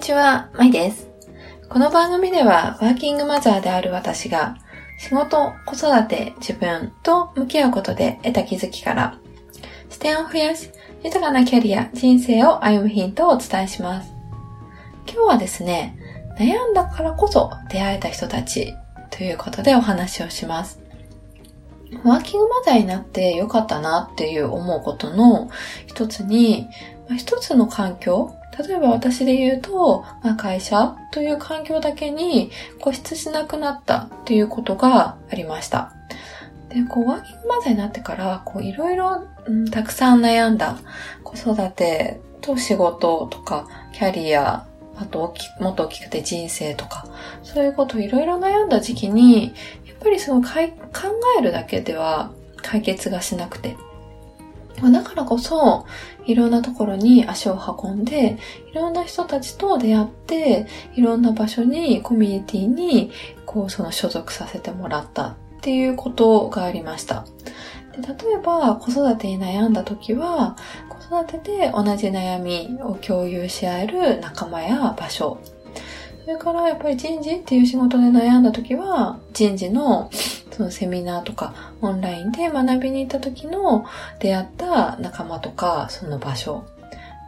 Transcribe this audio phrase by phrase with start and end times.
[0.00, 1.10] にちは、まいです。
[1.68, 4.56] この番組では、ワーキングマザーである私が、
[4.98, 9.18] 仕事、子育て、自分と向き合うことで得た気づきから、
[9.90, 10.70] 視点を増やし、
[11.04, 14.10] 豊かなキャリア、人生を歩むヒントをお伝えします。
[15.04, 15.98] 今日はですね、
[16.38, 18.74] 悩んだからこそ出会えた人たち
[19.10, 20.80] ということでお話をします。
[22.04, 25.50] ワーキングマザーになってよかったなっていう思うことの
[25.86, 26.68] 一つに、
[27.18, 28.34] 一つの環境、
[28.66, 32.50] 例えば私で言うと、まあ、会社という環境だけに
[32.82, 35.92] 固執しなくなったっていうことがありました。
[36.68, 39.26] で、こう、ワーキングマザーになってから、こう、いろいろ、
[39.72, 40.78] たくさん悩んだ
[41.24, 44.66] 子育てと仕事とか、キャリア、
[44.96, 47.06] あと大きもっと大きくて人生とか、
[47.42, 49.54] そういうことをいろいろ悩んだ時期に、
[49.86, 50.48] やっぱりその考
[51.38, 52.30] えるだけでは
[52.62, 53.76] 解決がしなくて。
[54.80, 55.86] まだからこそ、
[56.24, 58.38] いろんなところに足を運んで、
[58.72, 63.10] いろんな人たちと出会って、いろんな場所に、コミュニティに、
[63.46, 67.24] こう、その所属させてもらったっていうことがありました。
[67.92, 70.56] で例えば、子育てに悩んだ時は、
[70.88, 75.38] 子育てで同じ悩みを共有し合える仲間や場所。
[76.24, 80.10] それからやっぱり人事っていう仕事で悩んだ時は、人事の
[80.60, 83.86] そのセミナーとかオンラインで学びに行った時の
[84.18, 86.66] 出会った仲間とかその場所。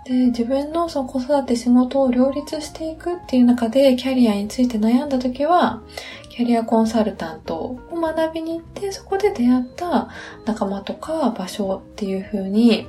[0.04, 5.80] で、自分のその子育て仕事を両立していくっていう中でキャリアについて悩んだ時は、
[6.28, 10.08] キャリアコンサルタントを学びに行って、そこで出会った
[10.44, 12.86] 仲間とか場所っていう風に、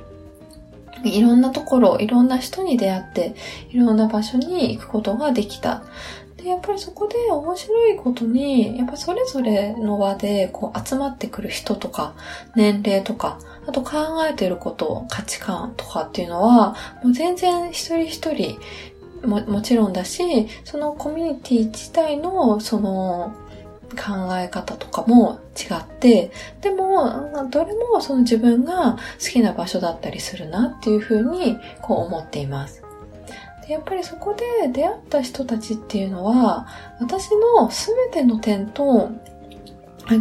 [1.04, 3.34] いろんなところ、いろんな人に出会って、
[3.70, 5.84] いろんな場所に行くことができた。
[6.44, 12.14] で、やっぱりそこで面白いことに、やっぱそれぞれの輪でこう集まってくる人とか、
[12.54, 13.92] 年齢とか、あと考
[14.30, 18.58] えてること、価値観とかっていうのは、もう全然一人一人
[19.26, 23.34] も、もちろんだし、そのコミュニティ自体の、その、
[23.94, 26.30] 考え方とかも違って、
[26.60, 32.83] でも、どれもその自分が好きな場所だったりするなっていうふうに、こう思っています。
[33.66, 36.66] でやっぱりそこで出会った人たちっていうのは、
[37.00, 39.10] 私の全ての点と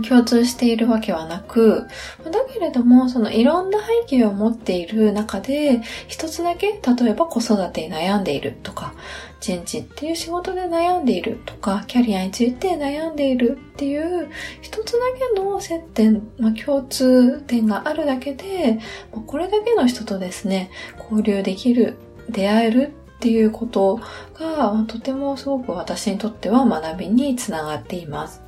[0.07, 1.87] 共通しているわけはなく、
[2.23, 8.93] だけれども、そのいろんな背景を持っている中で、一つだけ、例えば子育てに悩んでいるとか、
[9.41, 14.29] 人事っていう仕事で悩んでいるとか、キャリアについて悩んでいるっていう、
[14.61, 14.99] 一つだ
[15.35, 18.79] けの接点、まあ、共通点があるだけで、
[19.27, 21.97] これだけの人とですね、交流できる、
[22.29, 22.93] 出会える
[23.23, 24.01] っていうこと
[24.37, 28.41] が、とてもすごく私にとっては学びにつながっています。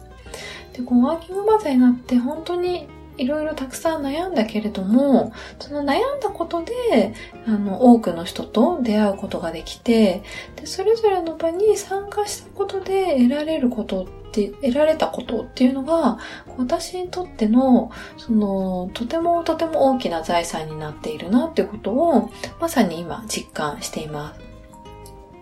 [0.74, 7.13] で、このワーキングマザーになって本当にいろいろたくさん悩んだけれども、その悩んだことで、
[7.47, 10.24] あの、多くの人と出会うことができて、
[10.58, 16.18] で、それぞれの場に参加したことで得られることって、得られたことっていうのが、
[16.57, 24.44] 私にとっての、その、とてもとても大きな財産になっているなっていうことを、まさに今実感しています。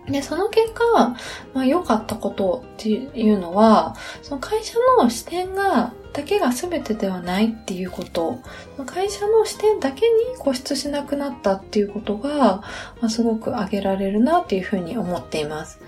[0.08, 1.16] で、その結果、
[1.54, 8.38] まあ良かったことっていうのは、その会社の視点が、だけが全てではないっていうこと、
[8.86, 12.62] 会社の視点だけに固執しなくなったっていうことが、
[13.00, 15.80] まあ、すごく挙げられるなっていうふうに思っています。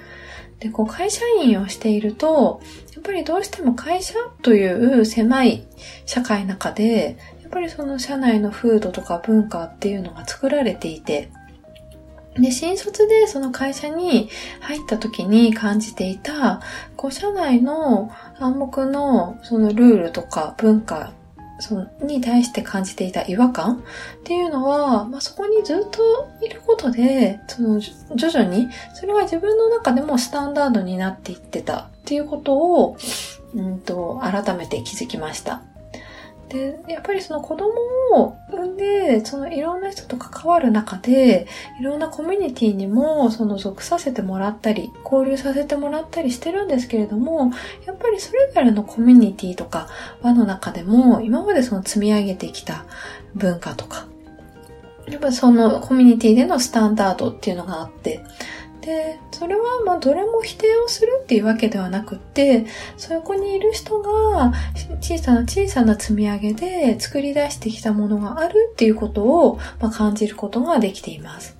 [0.58, 2.60] で、こう会社員をしていると、
[2.94, 5.64] やっぱりどうしても会社という狭い
[6.06, 11.30] 社会の中で、やっぱりその社内の風土とか文化っていうのが作られていて、
[12.38, 14.28] で、新卒でその会社に
[14.60, 16.60] 入った時に感じていた、
[16.96, 21.12] こう、社内の暗黙のそのルールとか文化
[21.58, 23.78] そのに対して感じていた違和感っ
[24.24, 32.96] ていうのは、まあ、そこにずっといることで、その徐々にそれが自分の中でもスタンダードになっていってたっていうことを、
[33.54, 35.62] うんと、改めて気づきました。
[36.48, 37.72] で、やっぱりその子供
[38.14, 41.46] を産んで、そのいろんな人と関わる中で、
[41.80, 47.50] いろんなコミュニティにもその属させてもらったり、交流させてもらったりしてるんですけれども、
[47.86, 49.88] やっぱりそれぞれのコミュニティとか
[50.22, 52.84] 輪の中でも、今までその積み上げてきた
[53.34, 54.06] 文化とか、
[55.08, 58.24] やっぱそのコミュニティでのスタンダードっていうのがあって、
[58.80, 62.64] で、それはまあどれも否定をするっていうわけではなくって、
[62.96, 64.54] そこにいる人が
[65.02, 71.54] 小さな小さな積み上げで作り出してきたものがあるっていうことを、まあ、感じることができています。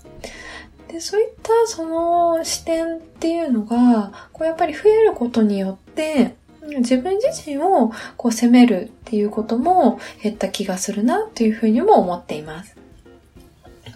[0.89, 6.35] で、そういったその視点っていうのが、こうやっぱり増えることによって、
[6.79, 12.75] 自分自身をこう責めるっていうことも減った気がするなっていうふうにも思っています。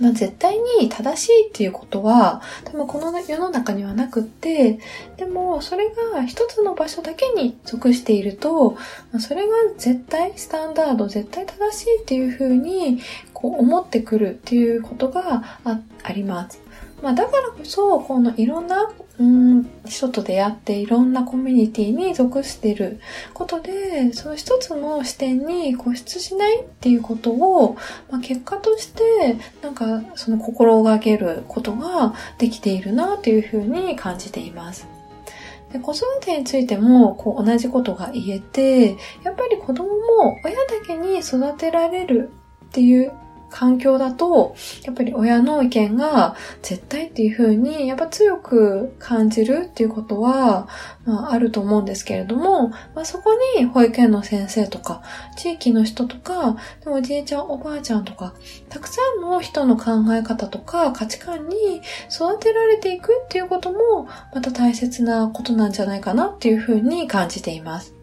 [0.00, 4.78] まあ、絶対に正しいっていうことは、多分この世の中にはなくって、
[5.18, 8.72] でもそれが一つの場所だけに属していると、
[9.12, 13.00] まあ、それが絶対スタンダード、絶対正しいっていうふうに
[13.34, 16.69] こう思ってくるっていうことがああります。
[17.02, 23.00] まあ、だからこそ、このいろんな、うん、人と出会っていろんなコミュニティに属している
[23.34, 27.76] ことで、その一つの視点に固執しないっていうことを、
[28.10, 34.86] まあ、結果として、なんかその心がけることができているなというふうに感じています。
[35.72, 42.30] で子育てについてもこう同じことが言えて、やっぱり子供も親だけに育てられる
[42.66, 43.12] っていう
[43.50, 44.54] 環境だと、
[44.84, 50.68] やっぱり親の意見が絶対っていう風に、やっぱ強く感じるっていうことは、
[51.04, 55.02] まあ、あると思うんですけれども、まあ、そこに保育園の先生とか、
[55.36, 58.34] 地域の人とか、でもおじいちゃんおばあちゃんとか、
[58.68, 61.56] たくさんの人の考え方とか価値観に
[62.10, 67.94] 育てられていくっていうことも、また大切なことなんじゃないかなっていう風に感じています。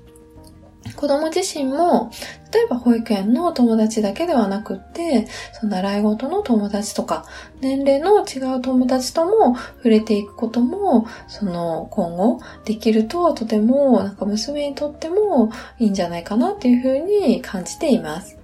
[0.95, 2.11] 子供自身も、
[2.57, 7.23] 例えば保育園の友達だけではなくって、その習い事の友達とか、
[7.61, 16.97] 年齢の違う友達とも触れていくことも、その今後できるととても、なんか娘にとってもいいんじゃないかなっていうふう
[17.29, 18.37] に感じています。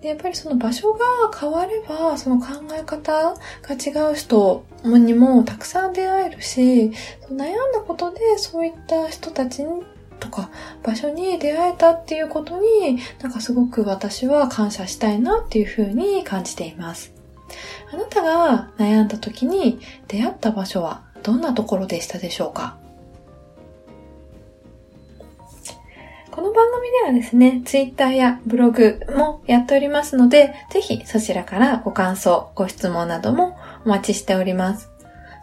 [0.00, 1.00] でやっぱりその場所が
[1.36, 6.92] 変われば、その考え方が違う人にもたくさん出会えるし、
[7.30, 9.82] 悩んだことでそういった人たちに
[10.20, 10.50] とか
[10.82, 17.12] 場所に出会えたっていうことになんかすごく私は感謝したいなっていうふうに感じています。
[17.92, 19.78] あなたが悩んだ時に
[20.08, 22.76] 出会った場所はどんなところでしたでしょうか？
[26.30, 34.90] この番組ではですね、ツイッターやブログもやっておりますので、ぜひそちらからご感想、ご質問などもお待ちしております。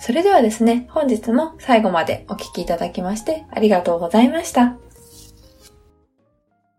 [0.01, 4.75] それではですね、本日も最後までお聴きいただきましてありがとうございました。